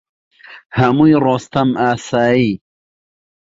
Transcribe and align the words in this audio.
هەمووی 0.79 1.15
ڕۆستەم 1.23 1.69
ئاسایی 1.83 2.49